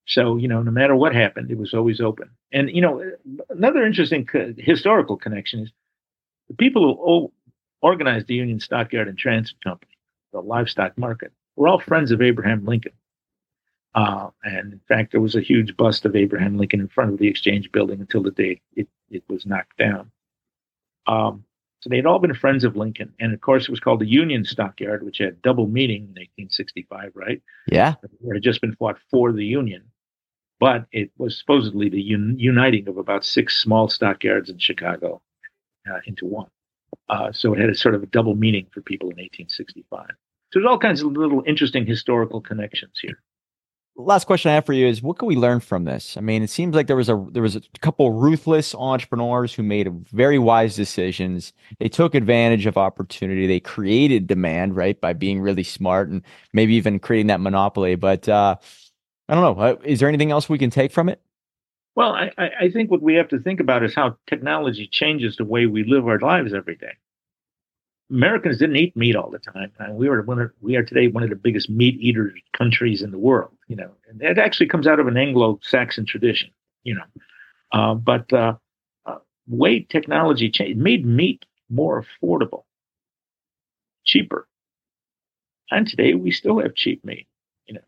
[0.07, 2.31] So, you know, no matter what happened, it was always open.
[2.51, 3.03] And, you know,
[3.49, 5.71] another interesting co- historical connection is
[6.47, 7.31] the people who
[7.81, 9.91] organized the Union Stockyard and Transit Company,
[10.33, 12.93] the livestock market, were all friends of Abraham Lincoln.
[13.93, 17.19] Uh, and in fact, there was a huge bust of Abraham Lincoln in front of
[17.19, 20.09] the Exchange Building until the day it, it was knocked down.
[21.05, 21.43] Um,
[21.81, 23.13] so they had all been friends of Lincoln.
[23.19, 27.11] And of course, it was called the Union Stockyard, which had double meaning in 1865,
[27.13, 27.41] right?
[27.69, 27.95] Yeah.
[28.03, 29.83] It had just been fought for the Union.
[30.61, 35.21] But it was supposedly the un- uniting of about six small stockyards in Chicago
[35.89, 36.49] uh, into one.
[37.09, 40.09] Uh, so it had a sort of a double meaning for people in 1865.
[40.51, 43.21] So there's all kinds of little interesting historical connections here
[43.99, 46.17] last question I have for you is what can we learn from this?
[46.17, 49.63] I mean, it seems like there was a there was a couple ruthless entrepreneurs who
[49.63, 51.53] made very wise decisions.
[51.79, 53.47] They took advantage of opportunity.
[53.47, 56.23] They created demand, right, by being really smart and
[56.53, 57.95] maybe even creating that monopoly.
[57.95, 58.55] But uh,
[59.27, 59.61] I don't know.
[59.61, 61.21] Uh, is there anything else we can take from it?
[61.95, 65.43] Well, I, I think what we have to think about is how technology changes the
[65.43, 66.93] way we live our lives every day.
[68.11, 69.71] Americans didn't eat meat all the time.
[69.79, 73.01] And we are one of, we are today one of the biggest meat eater countries
[73.01, 73.51] in the world.
[73.67, 76.49] You know, and it actually comes out of an Anglo-Saxon tradition.
[76.83, 77.03] You know,
[77.71, 78.55] uh, but uh,
[79.05, 82.63] uh, way technology changed, made meat more affordable,
[84.05, 84.47] cheaper,
[85.71, 87.27] and today we still have cheap meat.
[87.67, 87.81] You know,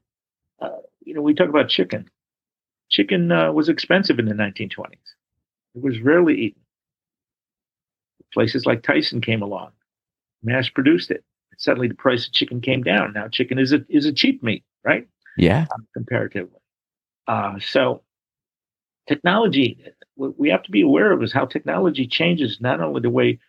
[0.67, 2.09] uh, you know we talk about chicken.
[2.89, 5.15] Chicken uh, was expensive in the 1920s.
[5.75, 6.61] It was rarely eaten.
[8.33, 9.71] Places like Tyson came along
[10.43, 11.23] mass produced it.
[11.57, 13.13] Suddenly, the price of chicken came down.
[13.13, 15.07] Now, chicken is a is a cheap meat, right?
[15.37, 16.59] Yeah, um, comparatively.
[17.27, 18.03] Uh, so,
[19.07, 19.83] technology.
[20.15, 23.39] What we have to be aware of is how technology changes not only the way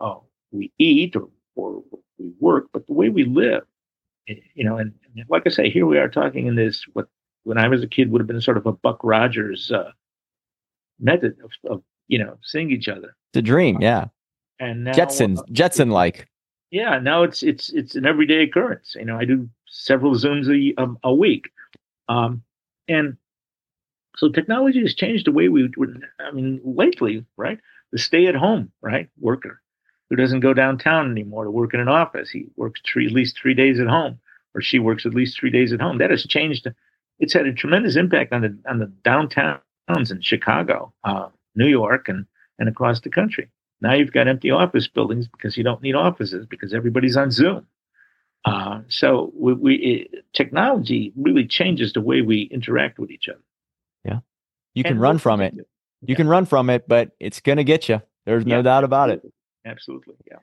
[0.00, 1.82] oh, we eat or, or
[2.18, 3.62] we work, but the way we live.
[4.26, 7.08] You know, and, and, like I say, here we are talking in this what
[7.42, 9.90] when I was a kid would have been sort of a Buck Rogers uh,
[10.98, 13.16] method of, of, you know seeing each other.
[13.34, 14.06] The dream, yeah
[14.58, 16.28] and now, Jetson, uh, Jetson like.
[16.70, 18.96] Yeah, now it's it's it's an everyday occurrence.
[18.98, 21.50] You know, I do several zooms a um, a week,
[22.08, 22.42] um,
[22.88, 23.16] and
[24.16, 25.68] so technology has changed the way we.
[26.18, 27.58] I mean, lately, right?
[27.92, 29.60] The stay-at-home right worker
[30.10, 32.30] who doesn't go downtown anymore to work in an office.
[32.30, 34.18] He works three, at least three days at home,
[34.54, 35.98] or she works at least three days at home.
[35.98, 36.66] That has changed.
[37.20, 42.08] It's had a tremendous impact on the on the downtowns in Chicago, uh, New York,
[42.08, 42.26] and
[42.58, 43.48] and across the country.
[43.80, 47.66] Now you've got empty office buildings because you don't need offices because everybody's on Zoom.
[48.44, 53.40] Uh, so we, we it, technology really changes the way we interact with each other.
[54.04, 54.20] Yeah,
[54.74, 55.54] you can run from it.
[56.06, 58.02] You can run from it, but it's going to get you.
[58.26, 59.22] There's yeah, no doubt about it.
[59.64, 60.14] Absolutely.
[60.30, 60.38] Yeah.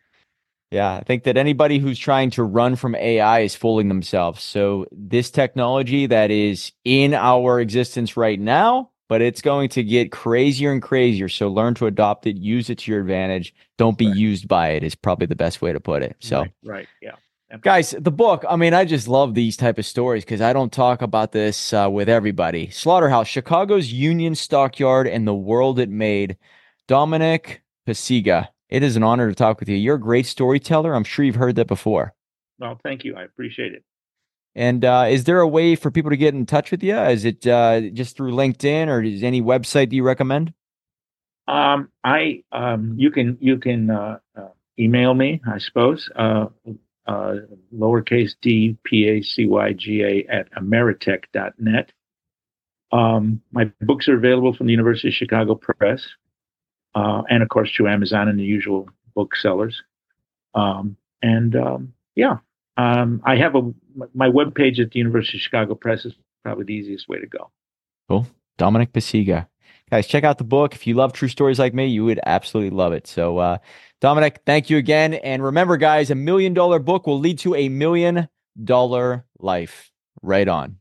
[0.72, 4.42] Yeah, I think that anybody who's trying to run from AI is fooling themselves.
[4.42, 10.10] So this technology that is in our existence right now but it's going to get
[10.10, 11.28] crazier and crazier.
[11.28, 13.54] So learn to adopt it, use it to your advantage.
[13.78, 14.16] Don't be right.
[14.16, 16.16] used by it is probably the best way to put it.
[16.22, 16.88] So right, right.
[17.02, 17.16] yeah.
[17.60, 20.72] Guys, the book, I mean, I just love these type of stories because I don't
[20.72, 22.70] talk about this uh, with everybody.
[22.70, 26.38] Slaughterhouse, Chicago's Union Stockyard and the World It Made.
[26.88, 29.76] Dominic Pacyga, it is an honor to talk with you.
[29.76, 30.94] You're a great storyteller.
[30.94, 32.14] I'm sure you've heard that before.
[32.60, 33.18] Well, thank you.
[33.18, 33.84] I appreciate it.
[34.56, 36.98] And uh, is there a way for people to get in touch with you?
[36.98, 40.54] Is it uh, just through LinkedIn, or is any website do you recommend?
[41.48, 46.10] Um, I um, you can you can uh, uh email me, I suppose.
[46.16, 46.48] Uh,
[47.08, 47.36] uh,
[47.76, 51.92] lowercase d p a c y g a at ameritech.net.
[52.92, 56.06] Um, my books are available from the University of Chicago Press,
[56.94, 59.82] and of course through Amazon and the usual booksellers.
[60.54, 62.38] Um, and um, yeah,
[62.78, 63.74] um, I have a
[64.14, 66.14] my webpage at the University of Chicago Press is
[66.44, 67.52] probably the easiest way to go.
[68.10, 68.28] Cool.
[68.58, 69.48] Dominic Pacyga.
[69.90, 70.74] Guys, check out the book.
[70.74, 73.08] If you love true stories like me, you would absolutely love it.
[73.08, 73.58] So, uh,
[74.00, 75.16] Dominic, thank you again.
[75.16, 78.30] And remember, guys, a million dollar book will lead to a million
[78.64, 79.92] dollar life.
[80.22, 80.78] Right on.